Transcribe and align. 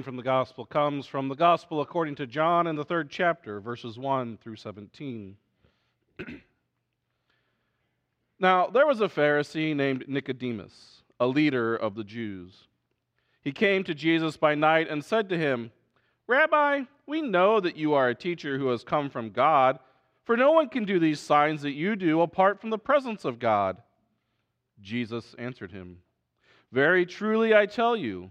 reading 0.00 0.12
from 0.12 0.16
the 0.16 0.22
Gospel 0.22 0.64
comes 0.64 1.06
from 1.06 1.28
the 1.28 1.34
Gospel 1.34 1.82
according 1.82 2.14
to 2.14 2.26
John 2.26 2.66
in 2.66 2.74
the 2.74 2.86
third 2.86 3.10
chapter, 3.10 3.60
verses 3.60 3.98
1 3.98 4.38
through 4.38 4.56
17. 4.56 5.36
now, 8.40 8.68
there 8.68 8.86
was 8.86 9.02
a 9.02 9.08
Pharisee 9.08 9.76
named 9.76 10.06
Nicodemus, 10.08 11.02
a 11.20 11.26
leader 11.26 11.76
of 11.76 11.96
the 11.96 12.04
Jews. 12.04 12.66
He 13.42 13.52
came 13.52 13.84
to 13.84 13.94
Jesus 13.94 14.38
by 14.38 14.54
night 14.54 14.88
and 14.88 15.04
said 15.04 15.28
to 15.28 15.36
him, 15.36 15.70
Rabbi, 16.26 16.84
we 17.06 17.20
know 17.20 17.60
that 17.60 17.76
you 17.76 17.92
are 17.92 18.08
a 18.08 18.14
teacher 18.14 18.56
who 18.56 18.68
has 18.68 18.82
come 18.82 19.10
from 19.10 19.28
God, 19.28 19.78
for 20.24 20.34
no 20.34 20.52
one 20.52 20.70
can 20.70 20.86
do 20.86 20.98
these 20.98 21.20
signs 21.20 21.60
that 21.60 21.72
you 21.72 21.94
do 21.94 22.22
apart 22.22 22.58
from 22.58 22.70
the 22.70 22.78
presence 22.78 23.26
of 23.26 23.38
God. 23.38 23.76
Jesus 24.80 25.34
answered 25.38 25.72
him, 25.72 25.98
Very 26.72 27.04
truly 27.04 27.54
I 27.54 27.66
tell 27.66 27.94
you, 27.94 28.30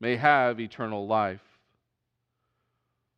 may 0.00 0.16
have 0.16 0.58
eternal 0.58 1.06
life. 1.06 1.42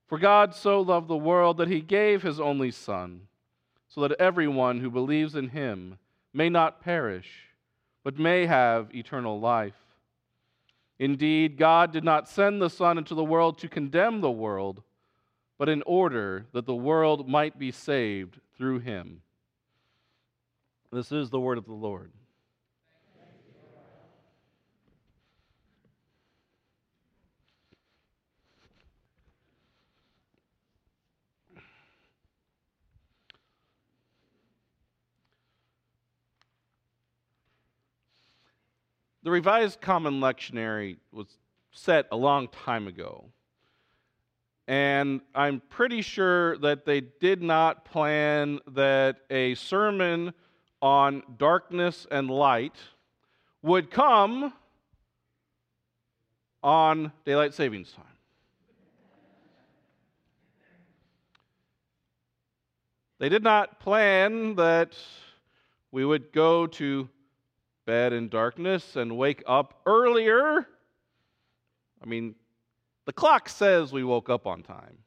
For 0.09 0.19
God 0.19 0.54
so 0.54 0.81
loved 0.81 1.09
the 1.09 1.16
world 1.16 1.56
that 1.56 1.69
he 1.69 1.81
gave 1.81 2.22
his 2.22 2.41
only 2.41 2.70
Son, 2.70 3.28
so 3.88 4.00
that 4.03 4.20
everyone 4.20 4.81
who 4.81 4.91
believes 4.91 5.34
in 5.34 5.48
him 5.50 5.98
may 6.34 6.48
not 6.48 6.82
perish, 6.82 7.48
but 8.04 8.19
may 8.19 8.47
have 8.47 8.94
eternal 8.94 9.38
life. 9.41 9.76
Indeed, 10.98 11.56
God 11.56 11.93
did 11.93 12.04
not 12.04 12.28
send 12.28 12.60
the 12.60 12.69
Son 12.70 12.99
into 12.99 13.14
the 13.14 13.25
world 13.25 13.59
to 13.59 13.69
condemn 13.69 14.20
the 14.20 14.31
world, 14.31 14.82
but 15.59 15.69
in 15.69 15.82
order 15.82 16.47
that 16.53 16.66
the 16.66 16.75
world 16.75 17.28
might 17.28 17.59
be 17.59 17.70
saved 17.70 18.38
through 18.56 18.81
him. 18.81 19.22
This 20.93 21.10
is 21.10 21.31
the 21.31 21.41
word 21.41 21.59
of 21.59 21.64
the 21.64 21.72
Lord. 21.72 22.12
The 39.25 39.31
Revised 39.31 39.81
Common 39.81 40.15
Lectionary 40.15 40.97
was 41.12 41.27
set 41.71 42.09
a 42.10 42.16
long 42.16 42.49
time 42.49 42.88
ago. 42.88 43.27
And 44.66 45.21
I'm 45.33 45.62
pretty 45.69 46.03
sure 46.03 46.59
that 46.59 46.84
they 46.87 47.00
did 47.00 47.41
not 47.41 47.84
plan 47.84 48.59
that 48.66 49.19
a 49.31 49.55
sermon 49.55 50.34
on 50.81 51.22
darkness 51.38 52.06
and 52.11 52.28
light 52.31 52.75
would 53.62 53.93
come 53.93 54.53
on 56.62 57.12
daylight 57.25 57.55
savings 57.55 57.93
time. 57.93 58.05
They 63.21 63.28
did 63.28 63.44
not 63.44 63.78
plan 63.78 64.56
that 64.56 64.97
we 65.93 66.05
would 66.05 66.32
go 66.32 66.66
to 66.66 67.09
bed 67.84 68.12
in 68.12 68.28
darkness 68.28 68.97
and 68.97 69.16
wake 69.16 69.43
up 69.47 69.81
earlier. 69.87 70.66
I 72.03 72.06
mean, 72.06 72.34
the 73.04 73.12
clock 73.12 73.48
says 73.48 73.93
we 73.93 74.04
woke 74.04 74.28
up 74.28 74.47
on 74.47 74.62
time. 74.62 74.98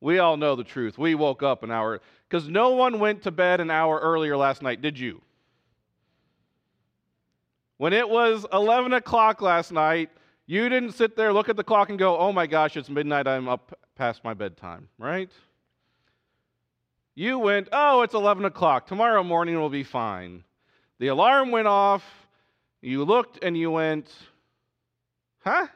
We 0.00 0.18
all 0.18 0.36
know 0.36 0.54
the 0.54 0.64
truth. 0.64 0.96
We 0.96 1.14
woke 1.14 1.42
up 1.42 1.62
an 1.62 1.70
hour 1.70 2.00
because 2.28 2.48
no 2.48 2.70
one 2.70 3.00
went 3.00 3.22
to 3.22 3.30
bed 3.30 3.60
an 3.60 3.70
hour 3.70 3.98
earlier 3.98 4.36
last 4.36 4.62
night, 4.62 4.80
did 4.80 4.98
you? 4.98 5.20
When 7.78 7.92
it 7.92 8.08
was 8.08 8.44
11 8.52 8.92
o'clock 8.92 9.40
last 9.40 9.72
night, 9.72 10.10
you 10.46 10.68
didn't 10.68 10.92
sit 10.92 11.16
there, 11.16 11.32
look 11.32 11.48
at 11.48 11.56
the 11.56 11.64
clock, 11.64 11.90
and 11.90 11.98
go, 11.98 12.16
oh 12.16 12.32
my 12.32 12.46
gosh, 12.46 12.76
it's 12.76 12.88
midnight, 12.88 13.28
I'm 13.28 13.48
up 13.48 13.78
past 13.96 14.24
my 14.24 14.34
bedtime, 14.34 14.88
right? 14.98 15.30
You 17.14 17.38
went, 17.38 17.68
oh, 17.70 18.02
it's 18.02 18.14
11 18.14 18.44
o'clock, 18.46 18.86
tomorrow 18.86 19.22
morning 19.22 19.60
will 19.60 19.68
be 19.68 19.84
fine. 19.84 20.44
The 20.98 21.08
alarm 21.08 21.50
went 21.50 21.68
off. 21.68 22.04
You 22.80 23.04
looked 23.04 23.42
and 23.42 23.56
you 23.56 23.70
went, 23.70 24.12
huh? 25.44 25.66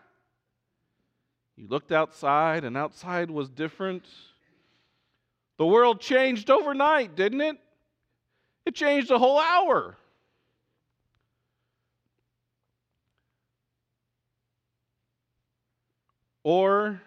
You 1.56 1.66
looked 1.68 1.92
outside, 1.92 2.64
and 2.64 2.76
outside 2.76 3.30
was 3.30 3.48
different. 3.50 4.04
The 5.58 5.66
world 5.66 6.00
changed 6.00 6.50
overnight, 6.50 7.14
didn't 7.14 7.40
it? 7.40 7.56
It 8.66 8.74
changed 8.74 9.10
a 9.10 9.18
whole 9.18 9.38
hour. 9.38 9.96
Or, 16.44 17.00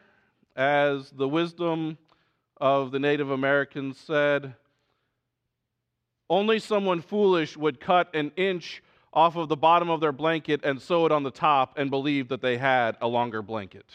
as 0.55 1.09
the 1.11 1.27
wisdom 1.27 1.97
of 2.57 2.91
the 2.91 2.99
Native 2.99 3.31
Americans 3.31 3.97
said, 3.97 4.55
only 6.29 6.59
someone 6.59 7.01
foolish 7.01 7.55
would 7.55 7.79
cut 7.79 8.13
an 8.15 8.31
inch 8.35 8.81
off 9.13 9.35
of 9.35 9.47
the 9.47 9.55
bottom 9.55 9.89
of 9.89 10.01
their 10.01 10.11
blanket 10.11 10.61
and 10.63 10.81
sew 10.81 11.05
it 11.05 11.11
on 11.11 11.23
the 11.23 11.31
top 11.31 11.77
and 11.77 11.89
believe 11.89 12.27
that 12.27 12.41
they 12.41 12.57
had 12.57 12.97
a 13.01 13.07
longer 13.07 13.41
blanket. 13.41 13.85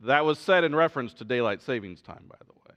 That 0.00 0.24
was 0.24 0.38
said 0.38 0.62
in 0.62 0.76
reference 0.76 1.12
to 1.14 1.24
daylight 1.24 1.60
savings 1.60 2.00
time, 2.00 2.24
by 2.28 2.36
the 2.46 2.52
way. 2.52 2.76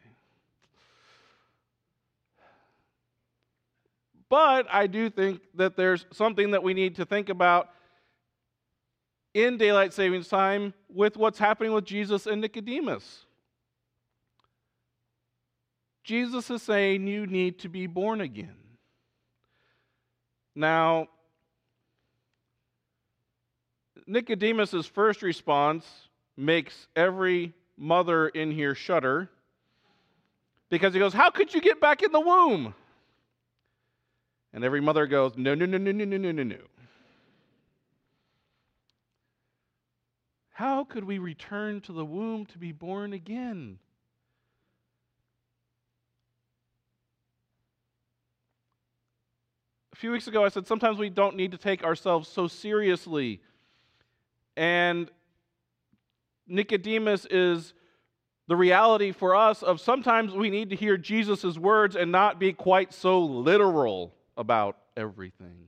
But 4.27 4.65
I 4.71 4.87
do 4.87 5.09
think 5.09 5.41
that 5.55 5.75
there's 5.75 6.05
something 6.11 6.51
that 6.51 6.63
we 6.63 6.73
need 6.73 6.95
to 6.95 7.05
think 7.05 7.29
about 7.29 7.69
in 9.33 9.57
daylight 9.57 9.93
savings 9.93 10.27
time 10.27 10.73
with 10.89 11.15
what's 11.15 11.37
happening 11.37 11.73
with 11.73 11.85
Jesus 11.85 12.25
and 12.25 12.41
Nicodemus. 12.41 13.25
Jesus 16.03 16.49
is 16.49 16.61
saying 16.61 17.07
you 17.07 17.27
need 17.27 17.59
to 17.59 17.69
be 17.69 17.87
born 17.87 18.21
again. 18.21 18.55
Now, 20.55 21.07
Nicodemus' 24.07 24.85
first 24.85 25.21
response 25.21 25.85
makes 26.35 26.87
every 26.95 27.53
mother 27.77 28.27
in 28.27 28.51
here 28.51 28.75
shudder 28.75 29.29
because 30.69 30.93
he 30.93 30.99
goes, 30.99 31.13
How 31.13 31.29
could 31.29 31.53
you 31.53 31.61
get 31.61 31.79
back 31.79 32.01
in 32.01 32.11
the 32.11 32.19
womb? 32.19 32.73
And 34.53 34.63
every 34.63 34.81
mother 34.81 35.07
goes, 35.07 35.33
No, 35.37 35.55
no, 35.55 35.65
no, 35.65 35.77
no, 35.77 35.91
no, 35.91 36.05
no, 36.05 36.17
no, 36.17 36.31
no, 36.31 36.43
no. 36.43 36.57
How 40.49 40.83
could 40.83 41.05
we 41.05 41.17
return 41.17 41.81
to 41.81 41.93
the 41.93 42.05
womb 42.05 42.45
to 42.47 42.57
be 42.57 42.71
born 42.71 43.13
again? 43.13 43.79
Few 50.01 50.11
weeks 50.11 50.25
ago, 50.25 50.43
I 50.43 50.49
said 50.49 50.65
sometimes 50.65 50.97
we 50.97 51.11
don't 51.11 51.35
need 51.35 51.51
to 51.51 51.59
take 51.59 51.83
ourselves 51.83 52.27
so 52.27 52.47
seriously. 52.47 53.39
And 54.57 55.11
Nicodemus 56.47 57.27
is 57.29 57.75
the 58.47 58.55
reality 58.55 59.11
for 59.11 59.35
us 59.35 59.61
of 59.61 59.79
sometimes 59.79 60.33
we 60.33 60.49
need 60.49 60.71
to 60.71 60.75
hear 60.75 60.97
Jesus' 60.97 61.55
words 61.55 61.95
and 61.95 62.11
not 62.11 62.39
be 62.39 62.51
quite 62.51 62.95
so 62.95 63.21
literal 63.23 64.15
about 64.35 64.75
everything. 64.97 65.67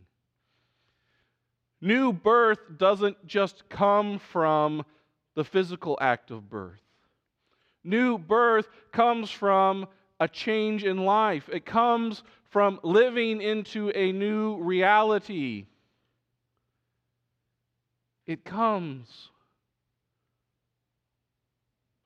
New 1.79 2.11
birth 2.11 2.59
doesn't 2.75 3.27
just 3.27 3.69
come 3.69 4.17
from 4.17 4.83
the 5.35 5.43
physical 5.43 5.95
act 6.01 6.31
of 6.31 6.49
birth. 6.49 6.81
New 7.83 8.17
birth 8.17 8.67
comes 8.91 9.29
from 9.29 9.85
a 10.19 10.27
change 10.27 10.83
in 10.83 11.05
life. 11.05 11.47
It 11.53 11.67
comes 11.67 12.23
from 12.53 12.79
living 12.83 13.41
into 13.41 13.89
a 13.95 14.11
new 14.11 14.61
reality. 14.61 15.65
It 18.27 18.45
comes 18.45 19.31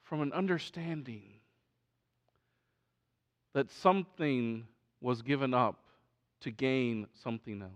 from 0.06 0.22
an 0.22 0.32
understanding 0.32 1.34
that 3.54 3.70
something 3.70 4.66
was 5.02 5.22
given 5.22 5.54
up 5.54 5.82
to 6.40 6.52
gain 6.52 7.08
something 7.14 7.62
else. 7.62 7.72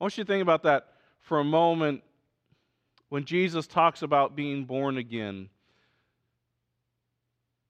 I 0.00 0.04
want 0.04 0.16
you 0.16 0.24
to 0.24 0.28
think 0.28 0.40
about 0.40 0.62
that 0.62 0.94
for 1.20 1.40
a 1.40 1.44
moment 1.44 2.02
when 3.10 3.26
Jesus 3.26 3.66
talks 3.66 4.00
about 4.00 4.34
being 4.34 4.64
born 4.64 4.96
again. 4.96 5.50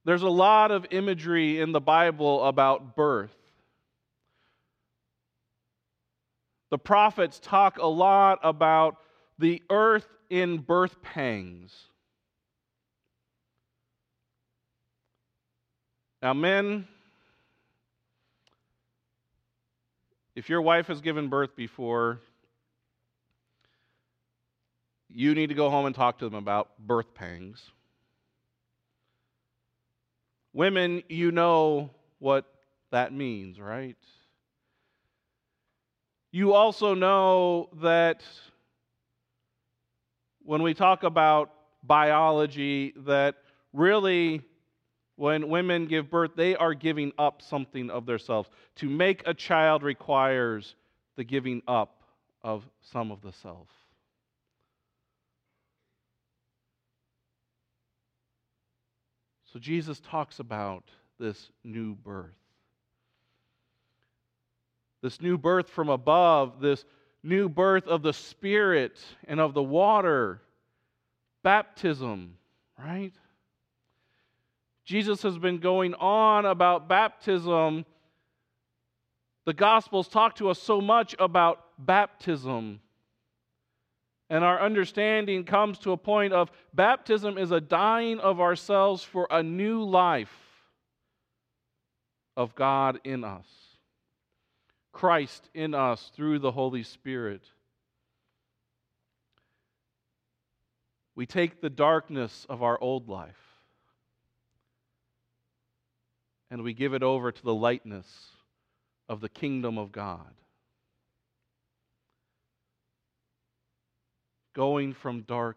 There's 0.05 0.23
a 0.23 0.29
lot 0.29 0.71
of 0.71 0.87
imagery 0.91 1.61
in 1.61 1.73
the 1.73 1.81
Bible 1.81 2.45
about 2.45 2.97
birth. 2.97 3.35
The 6.71 6.79
prophets 6.79 7.39
talk 7.39 7.79
a 7.79 7.87
lot 7.87 8.41
about 8.43 8.97
the 9.39 9.63
earth 9.71 10.09
in 10.31 10.59
birth 10.59 11.03
pangs. 11.03 11.75
Now, 16.23 16.33
men, 16.33 16.87
If 20.35 20.49
your 20.49 20.63
wife 20.63 20.87
has 20.87 21.01
given 21.01 21.29
birth 21.29 21.55
before, 21.55 22.21
you 25.09 25.35
need 25.35 25.49
to 25.49 25.55
go 25.55 25.69
home 25.69 25.85
and 25.85 25.95
talk 25.95 26.19
to 26.19 26.25
them 26.25 26.35
about 26.35 26.71
birth 26.79 27.13
pangs. 27.15 27.71
Women, 30.53 31.03
you 31.09 31.33
know 31.33 31.91
what 32.19 32.45
that 32.91 33.13
means, 33.13 33.59
right? 33.59 33.97
You 36.31 36.55
also 36.55 36.95
know 36.95 37.69
that 37.83 38.23
when 40.45 40.63
we 40.63 40.75
talk 40.75 41.03
about 41.03 41.53
biology, 41.83 42.95
that 42.99 43.37
really 43.73 44.43
when 45.17 45.49
women 45.49 45.87
give 45.87 46.11
birth, 46.11 46.33
they 46.37 46.57
are 46.57 46.75
giving 46.75 47.13
up 47.19 47.43
something 47.43 47.91
of 47.91 48.07
themselves. 48.07 48.49
To 48.77 48.89
make 48.89 49.23
a 49.27 49.35
child 49.35 49.83
requires 49.83 50.75
the 51.17 51.25
giving 51.25 51.63
up 51.69 52.03
of 52.43 52.65
some 52.81 53.11
of 53.11 53.21
the 53.23 53.33
self. 53.33 53.69
So 59.53 59.59
Jesus 59.59 60.01
talks 60.01 60.39
about 60.39 60.85
this 61.19 61.51
new 61.63 61.95
birth. 61.95 62.31
This 65.03 65.21
new 65.21 65.37
birth 65.37 65.69
from 65.69 65.91
above, 65.91 66.61
this 66.61 66.85
new 67.23 67.49
birth 67.49 67.87
of 67.87 68.03
the 68.03 68.15
Spirit 68.15 68.99
and 69.29 69.41
of 69.41 69.53
the 69.53 69.63
water, 69.63 70.41
baptism, 71.43 72.37
right? 72.79 73.13
Jesus 74.85 75.23
has 75.23 75.37
been 75.37 75.59
going 75.59 75.95
on 75.95 76.47
about 76.47 76.89
baptism. 76.89 77.85
The 79.45 79.53
Gospels 79.53 80.09
talk 80.09 80.37
to 80.37 80.49
us 80.49 80.61
so 80.61 80.81
much 80.81 81.15
about 81.19 81.65
baptism. 81.79 82.81
And 84.33 84.45
our 84.45 84.59
understanding 84.63 85.45
comes 85.45 85.79
to 85.81 85.93
a 85.93 85.99
point 85.99 86.33
of 86.33 86.51
baptism 86.73 87.37
is 87.37 87.51
a 87.51 87.61
dying 87.61 88.19
of 88.19 88.41
ourselves 88.41 89.05
for 89.05 89.29
a 89.31 89.43
new 89.43 89.85
life 89.85 90.35
of 92.35 92.55
God 92.55 92.99
in 93.05 93.25
us, 93.25 93.47
Christ 94.91 95.51
in 95.53 95.75
us 95.75 96.11
through 96.17 96.39
the 96.39 96.51
Holy 96.51 96.83
Spirit. 96.83 97.43
We 101.15 101.27
take 101.27 101.61
the 101.61 101.69
darkness 101.69 102.47
of 102.49 102.63
our 102.63 102.81
old 102.81 103.11
life 103.11 103.59
and 106.51 106.63
we 106.63 106.73
give 106.73 106.95
it 106.95 107.03
over 107.03 107.31
to 107.31 107.43
the 107.43 107.55
lightness 107.55 108.29
of 109.11 109.21
the 109.21 109.29
kingdom 109.29 109.77
of 109.77 109.93
God. 109.93 110.33
Going 114.55 114.93
from 114.93 115.23
dark 115.23 115.57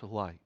to 0.00 0.06
light. 0.06 0.36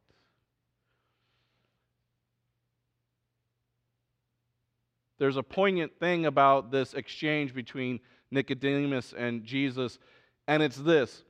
There's 5.18 5.36
a 5.36 5.42
poignant 5.42 5.98
thing 5.98 6.26
about 6.26 6.70
this 6.70 6.94
exchange 6.94 7.54
between 7.54 8.00
Nicodemus 8.30 9.14
and 9.16 9.42
Jesus, 9.42 9.98
and 10.46 10.62
it's 10.62 10.76
this. 10.76 11.24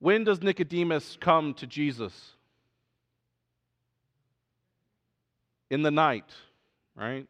When 0.00 0.24
does 0.24 0.42
Nicodemus 0.42 1.16
come 1.20 1.54
to 1.54 1.66
Jesus? 1.66 2.34
in 5.72 5.80
the 5.80 5.90
night, 5.90 6.28
right? 6.94 7.26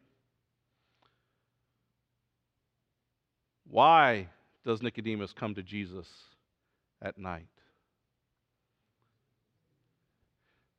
Why 3.69 4.27
does 4.65 4.81
Nicodemus 4.81 5.31
come 5.31 5.55
to 5.55 5.63
Jesus 5.63 6.09
at 7.03 7.17
night? 7.17 7.45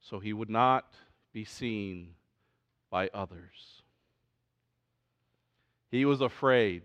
So 0.00 0.18
he 0.18 0.32
would 0.32 0.50
not 0.50 0.94
be 1.32 1.44
seen 1.44 2.14
by 2.90 3.08
others. 3.14 3.82
He 5.90 6.04
was 6.04 6.20
afraid 6.20 6.82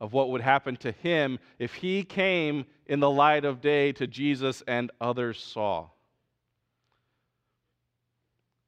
of 0.00 0.12
what 0.12 0.30
would 0.30 0.40
happen 0.40 0.76
to 0.76 0.92
him 0.92 1.38
if 1.58 1.74
he 1.74 2.04
came 2.04 2.66
in 2.86 3.00
the 3.00 3.10
light 3.10 3.44
of 3.44 3.60
day 3.60 3.92
to 3.92 4.06
Jesus 4.06 4.62
and 4.66 4.90
others 5.00 5.42
saw. 5.42 5.88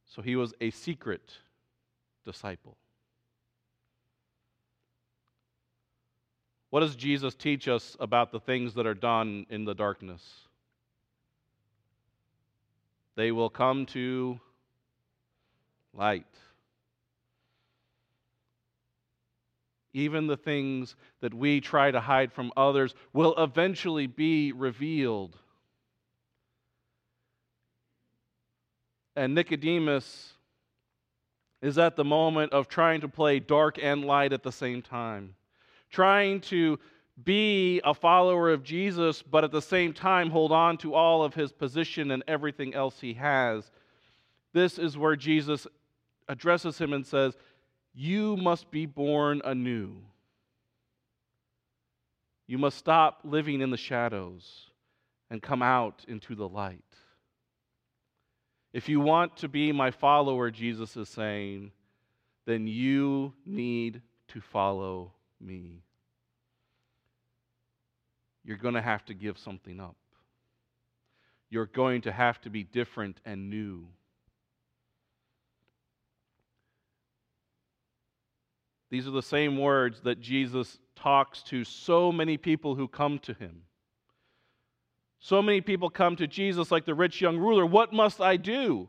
So 0.06 0.22
he 0.22 0.36
was 0.36 0.54
a 0.60 0.70
secret 0.70 1.32
disciple. 2.24 2.76
What 6.70 6.80
does 6.80 6.96
Jesus 6.96 7.34
teach 7.34 7.68
us 7.68 7.96
about 8.00 8.32
the 8.32 8.40
things 8.40 8.74
that 8.74 8.86
are 8.86 8.94
done 8.94 9.46
in 9.50 9.64
the 9.64 9.74
darkness? 9.74 10.22
They 13.14 13.32
will 13.32 13.50
come 13.50 13.86
to 13.86 14.38
light. 15.94 16.26
Even 19.94 20.26
the 20.26 20.36
things 20.36 20.94
that 21.20 21.32
we 21.32 21.60
try 21.60 21.90
to 21.90 22.00
hide 22.00 22.30
from 22.30 22.52
others 22.56 22.94
will 23.14 23.34
eventually 23.38 24.06
be 24.06 24.52
revealed. 24.52 25.38
And 29.14 29.34
Nicodemus 29.34 30.34
is 31.62 31.78
at 31.78 31.96
the 31.96 32.04
moment 32.04 32.52
of 32.52 32.68
trying 32.68 33.00
to 33.00 33.08
play 33.08 33.40
dark 33.40 33.78
and 33.82 34.04
light 34.04 34.34
at 34.34 34.42
the 34.42 34.52
same 34.52 34.82
time, 34.82 35.34
trying 35.90 36.40
to 36.40 36.78
be 37.22 37.80
a 37.84 37.94
follower 37.94 38.50
of 38.50 38.62
Jesus, 38.62 39.22
but 39.22 39.44
at 39.44 39.52
the 39.52 39.62
same 39.62 39.92
time 39.92 40.30
hold 40.30 40.52
on 40.52 40.76
to 40.78 40.94
all 40.94 41.24
of 41.24 41.34
his 41.34 41.52
position 41.52 42.10
and 42.10 42.22
everything 42.28 42.74
else 42.74 43.00
he 43.00 43.14
has. 43.14 43.70
This 44.52 44.78
is 44.78 44.98
where 44.98 45.16
Jesus 45.16 45.66
addresses 46.28 46.78
him 46.78 46.92
and 46.92 47.06
says, 47.06 47.36
You 47.94 48.36
must 48.36 48.70
be 48.70 48.86
born 48.86 49.40
anew. 49.44 49.96
You 52.46 52.58
must 52.58 52.78
stop 52.78 53.20
living 53.24 53.60
in 53.60 53.70
the 53.70 53.76
shadows 53.76 54.70
and 55.30 55.42
come 55.42 55.62
out 55.62 56.04
into 56.06 56.34
the 56.34 56.48
light. 56.48 56.84
If 58.72 58.88
you 58.88 59.00
want 59.00 59.38
to 59.38 59.48
be 59.48 59.72
my 59.72 59.90
follower, 59.90 60.50
Jesus 60.50 60.96
is 60.96 61.08
saying, 61.08 61.72
then 62.46 62.66
you 62.66 63.32
need 63.44 64.00
to 64.28 64.40
follow 64.40 65.12
me. 65.40 65.82
you're 68.46 68.56
going 68.56 68.74
to 68.74 68.82
have 68.82 69.04
to 69.06 69.14
give 69.14 69.36
something 69.36 69.80
up. 69.80 69.96
You're 71.50 71.66
going 71.66 72.02
to 72.02 72.12
have 72.12 72.40
to 72.42 72.50
be 72.50 72.62
different 72.62 73.20
and 73.24 73.50
new. 73.50 73.88
These 78.88 79.08
are 79.08 79.12
the 79.12 79.22
same 79.22 79.58
words 79.58 80.00
that 80.02 80.20
Jesus 80.20 80.78
talks 80.94 81.42
to 81.44 81.64
so 81.64 82.12
many 82.12 82.36
people 82.36 82.76
who 82.76 82.86
come 82.86 83.18
to 83.20 83.34
him. 83.34 83.62
So 85.18 85.42
many 85.42 85.60
people 85.60 85.90
come 85.90 86.14
to 86.16 86.28
Jesus 86.28 86.70
like 86.70 86.84
the 86.84 86.94
rich 86.94 87.20
young 87.20 87.36
ruler. 87.36 87.66
What 87.66 87.92
must 87.92 88.20
I 88.20 88.36
do? 88.36 88.88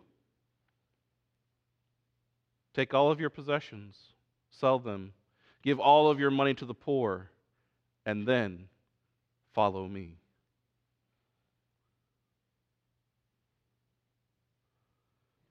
Take 2.75 2.93
all 2.93 3.09
of 3.09 3.19
your 3.19 3.31
possessions, 3.31 3.97
sell 4.51 4.77
them, 4.77 5.13
give 5.67 5.81
all 5.81 6.09
of 6.09 6.17
your 6.17 6.31
money 6.31 6.53
to 6.53 6.63
the 6.63 6.73
poor, 6.73 7.29
and 8.05 8.25
then 8.25 8.69
follow 9.53 9.85
me. 9.85 10.15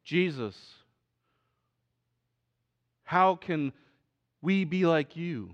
Jesus, 0.04 0.56
how 3.04 3.35
can 3.35 3.75
we 4.40 4.64
be 4.64 4.87
like 4.87 5.16
you? 5.16 5.50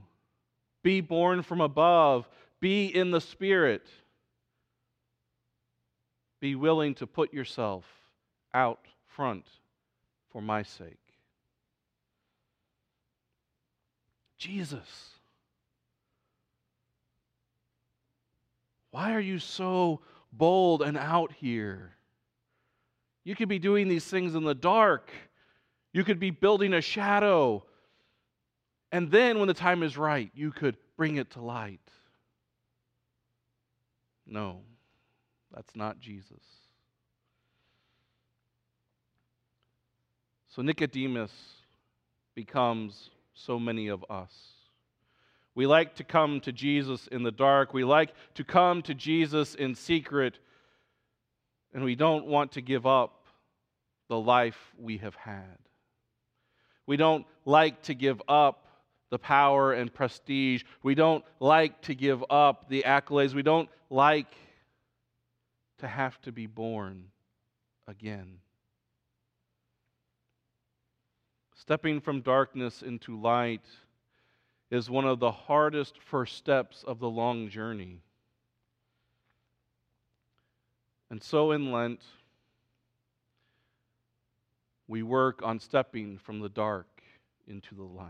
Be 0.85 1.01
born 1.01 1.43
from 1.43 1.61
above, 1.61 2.29
be 2.61 2.87
in 2.87 3.11
the 3.11 3.21
Spirit, 3.21 3.89
be 6.41 6.55
willing 6.55 6.95
to 6.95 7.07
put 7.09 7.35
yourself 7.35 7.85
out 8.55 8.79
front 9.09 9.45
for 10.31 10.41
my 10.41 10.63
sake. 10.63 11.02
Jesus. 14.43 15.11
Why 18.91 19.15
are 19.15 19.21
you 19.21 19.39
so 19.39 20.01
bold 20.33 20.83
and 20.83 20.99
out 20.99 21.31
here? 21.33 21.93
You 23.23 23.37
could 23.37 23.49
be 23.49 23.61
doing 23.61 23.87
these 23.87 24.05
things 24.05 24.35
in 24.35 24.43
the 24.43 24.55
dark. 24.55 25.13
You 25.93 26.03
could 26.03 26.19
be 26.19 26.31
building 26.31 26.75
a 26.75 26.81
shadow. 26.81 27.65
And 28.91 29.13
then, 29.13 29.39
when 29.39 29.47
the 29.47 29.55
time 29.55 29.85
is 29.85 29.97
right, 29.97 30.29
you 30.35 30.51
could 30.51 30.77
bring 30.97 31.17
it 31.17 31.31
to 31.31 31.41
light. 31.41 31.81
No, 34.27 34.63
that's 35.55 35.77
not 35.77 36.01
Jesus. 36.01 36.43
So 40.49 40.63
Nicodemus 40.63 41.31
becomes 42.35 43.11
so 43.35 43.59
many 43.59 43.89
of 43.89 44.05
us. 44.11 44.33
We 45.55 45.67
like 45.67 45.97
to 45.97 46.05
come 46.05 46.41
to 46.41 46.53
Jesus 46.53 47.07
in 47.09 47.23
the 47.23 47.31
dark. 47.31 47.75
We 47.75 47.85
like 47.85 48.15
to 48.35 48.45
come 48.45 48.83
to 48.83 48.95
Jesus 48.95 49.55
in 49.55 49.75
secret. 49.75 50.39
And 51.75 51.85
we 51.85 51.95
don't 51.95 52.27
want 52.27 52.53
to 52.53 52.63
give 52.63 52.87
up 52.87 53.27
the 54.09 54.19
life 54.19 54.73
we 54.79 54.99
have 54.99 55.15
had. 55.15 55.59
We 56.87 56.97
don't 56.97 57.27
like 57.45 57.83
to 57.83 57.95
give 57.95 58.21
up 58.29 58.67
the 59.11 59.19
power 59.19 59.73
and 59.73 59.93
prestige. 59.93 60.65
We 60.83 60.95
don't 60.95 61.25
like 61.39 61.83
to 61.83 61.95
give 61.95 62.25
up 62.31 62.69
the 62.69 62.85
accolades. 62.87 63.35
We 63.35 63.43
don't 63.43 63.69
like 63.91 64.35
to 65.79 65.87
have 65.89 66.21
to 66.23 66.33
be 66.33 66.47
born 66.47 67.05
again. 67.87 68.39
Stepping 71.63 72.01
from 72.01 72.23
darkness 72.23 72.83
into 72.83 73.17
light 73.17 73.65
is 74.73 74.91
one 74.91 75.05
of 75.05 75.21
the 75.21 75.31
hardest 75.31 75.97
first 75.97 76.37
steps 76.37 76.83
of 76.83 76.99
the 76.99 77.09
long 77.09 77.49
journey. 77.49 78.01
And 81.09 81.23
so 81.23 81.53
in 81.53 81.71
Lent, 81.71 82.03
we 84.89 85.05
work 85.05 85.41
on 85.45 85.61
stepping 85.61 86.19
from 86.19 86.41
the 86.41 86.49
dark 86.49 87.01
into 87.47 87.77
the 87.77 87.85
light. 87.85 88.09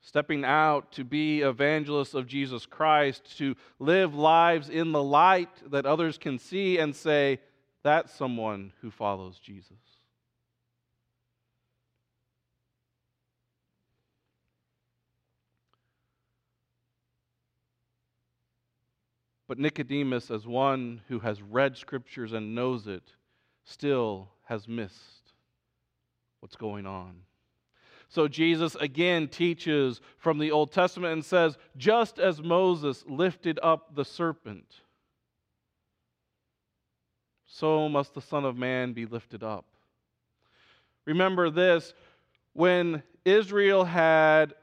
Stepping 0.00 0.44
out 0.44 0.90
to 0.90 1.04
be 1.04 1.42
evangelists 1.42 2.14
of 2.14 2.26
Jesus 2.26 2.66
Christ, 2.66 3.38
to 3.38 3.54
live 3.78 4.16
lives 4.16 4.70
in 4.70 4.90
the 4.90 5.04
light 5.04 5.70
that 5.70 5.86
others 5.86 6.18
can 6.18 6.40
see 6.40 6.78
and 6.78 6.96
say, 6.96 7.38
that's 7.84 8.12
someone 8.12 8.72
who 8.80 8.90
follows 8.90 9.38
Jesus. 9.38 9.78
But 19.50 19.58
Nicodemus, 19.58 20.30
as 20.30 20.46
one 20.46 21.00
who 21.08 21.18
has 21.18 21.42
read 21.42 21.76
scriptures 21.76 22.32
and 22.32 22.54
knows 22.54 22.86
it, 22.86 23.02
still 23.64 24.28
has 24.44 24.68
missed 24.68 25.32
what's 26.38 26.54
going 26.54 26.86
on. 26.86 27.16
So 28.08 28.28
Jesus 28.28 28.76
again 28.76 29.26
teaches 29.26 30.00
from 30.18 30.38
the 30.38 30.52
Old 30.52 30.70
Testament 30.70 31.14
and 31.14 31.24
says, 31.24 31.58
just 31.76 32.20
as 32.20 32.40
Moses 32.40 33.04
lifted 33.08 33.58
up 33.60 33.96
the 33.96 34.04
serpent, 34.04 34.72
so 37.44 37.88
must 37.88 38.14
the 38.14 38.22
Son 38.22 38.44
of 38.44 38.56
Man 38.56 38.92
be 38.92 39.04
lifted 39.04 39.42
up. 39.42 39.64
Remember 41.06 41.50
this 41.50 41.92
when 42.52 43.02
Israel 43.24 43.82
had 43.84 44.54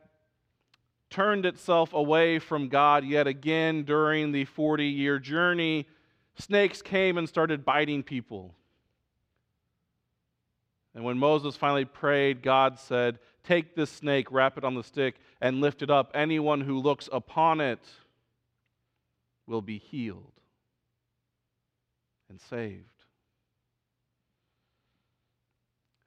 turned 1.09 1.45
itself 1.45 1.93
away 1.93 2.39
from 2.39 2.69
God 2.69 3.05
yet 3.05 3.27
again 3.27 3.83
during 3.83 4.31
the 4.31 4.45
40 4.45 4.85
year 4.85 5.19
journey, 5.19 5.87
snakes 6.37 6.81
came 6.81 7.17
and 7.17 7.27
started 7.27 7.65
biting 7.65 8.03
people. 8.03 8.53
And 10.93 11.03
when 11.03 11.17
Moses 11.17 11.55
finally 11.55 11.85
prayed, 11.85 12.41
God 12.41 12.79
said, 12.79 13.19
Take 13.43 13.75
this 13.75 13.91
snake, 13.91 14.31
wrap 14.31 14.57
it 14.57 14.63
on 14.63 14.75
the 14.75 14.83
stick, 14.83 15.15
and 15.39 15.61
lift 15.61 15.81
it 15.81 15.89
up. 15.89 16.11
Anyone 16.13 16.61
who 16.61 16.79
looks 16.79 17.07
upon 17.11 17.61
it 17.61 17.79
will 19.45 19.61
be 19.61 19.77
healed 19.77 20.33
and 22.29 22.41
saved. 22.41 22.83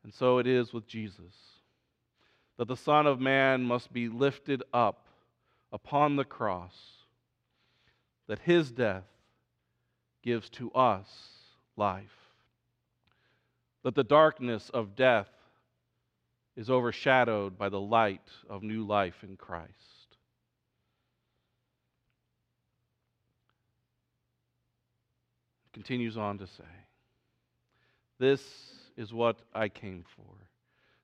And 0.03 0.13
so 0.13 0.39
it 0.39 0.47
is 0.47 0.73
with 0.73 0.87
Jesus 0.87 1.60
that 2.61 2.69
the 2.69 2.77
Son 2.77 3.07
of 3.07 3.19
Man 3.19 3.63
must 3.63 3.91
be 3.91 4.11
lifted 4.11 4.63
up 4.71 5.07
upon 5.73 6.17
the 6.17 6.27
cross, 6.27 6.75
that 8.29 8.39
his 8.41 8.71
death 8.71 9.07
gives 10.23 10.51
to 10.51 10.71
us 10.73 11.09
life, 11.79 12.35
that 13.83 13.95
the 13.95 14.05
darkness 14.05 14.71
of 14.75 14.95
death 14.95 15.31
is 16.55 16.69
overshadowed 16.69 17.57
by 17.57 17.71
the 17.71 17.81
light 17.81 18.29
of 18.51 18.63
new 18.63 18.87
life 18.87 19.25
in 19.27 19.39
Christ. 19.39 19.71
continues 25.73 26.19
on 26.19 26.37
to 26.37 26.47
say, 26.47 26.65
This 28.19 28.43
is 28.99 29.15
what 29.15 29.39
I 29.55 29.71
came 29.71 30.05
for 30.15 30.50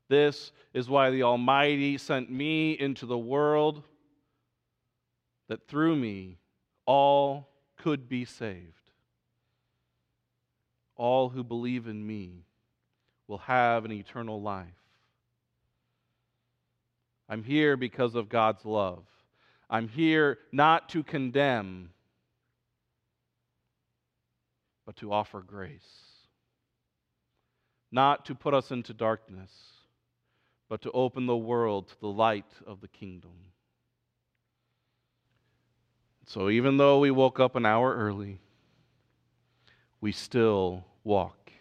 this 0.08 0.52
is 0.72 0.88
why 0.88 1.10
the 1.10 1.25
Almighty 1.25 1.98
sent 1.98 2.30
me 2.30 2.72
into 2.72 3.06
the 3.06 3.18
world, 3.18 3.82
that 5.48 5.66
through 5.66 5.96
me 5.96 6.38
all 6.86 7.48
could 7.76 8.08
be 8.08 8.25
saved. 8.25 8.72
All 10.96 11.28
who 11.28 11.42
believe 11.42 11.88
in 11.88 12.06
me 12.06 12.44
will 13.26 13.38
have 13.38 13.84
an 13.84 13.92
eternal 13.92 14.40
life. 14.40 14.66
I'm 17.28 17.42
here 17.42 17.76
because 17.76 18.14
of 18.14 18.28
God's 18.28 18.64
love. 18.64 19.04
I'm 19.68 19.88
here 19.88 20.38
not 20.52 20.88
to 20.90 21.02
condemn, 21.02 21.90
but 24.86 24.96
to 24.98 25.12
offer 25.12 25.40
grace, 25.40 25.80
not 27.90 28.26
to 28.26 28.36
put 28.36 28.54
us 28.54 28.70
into 28.70 28.94
darkness 28.94 29.75
but 30.68 30.82
to 30.82 30.90
open 30.92 31.26
the 31.26 31.37
world 31.37 31.88
to 31.88 32.00
the 32.00 32.08
light 32.08 32.50
of 32.66 32.80
the 32.80 32.88
kingdom. 32.88 33.30
So 36.26 36.50
even 36.50 36.76
though 36.76 36.99
we 36.99 37.11
woke 37.11 37.38
up 37.38 37.54
an 37.54 37.64
hour 37.64 37.94
early, 37.94 38.40
we 40.00 40.11
still 40.12 40.85
walk 41.04 41.52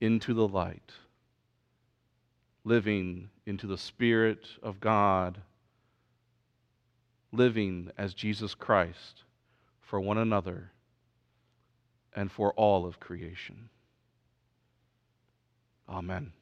into 0.00 0.32
the 0.32 0.48
light, 0.48 0.92
living 2.64 3.28
into 3.44 3.66
the 3.66 3.78
Spirit 3.78 4.46
of 4.62 4.80
God, 4.80 5.38
living 7.32 7.90
as 7.98 8.14
Jesus 8.14 8.54
Christ 8.54 9.24
for 9.80 10.00
one 10.00 10.18
another 10.18 10.70
and 12.14 12.32
for 12.32 12.52
all 12.54 12.86
of 12.86 12.98
creation. 12.98 13.68
Amen. 15.88 16.32